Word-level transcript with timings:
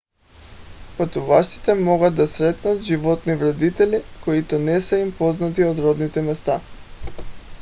пътуващите 0.97 1.73
могат 1.73 2.15
да 2.15 2.27
срещнат 2.27 2.81
животни 2.81 3.35
вредители 3.35 4.03
които 4.23 4.59
не 4.59 4.81
са 4.81 4.97
им 4.97 5.11
познати 5.17 5.63
от 5.63 5.77
родните 5.79 6.21
места 6.21 6.61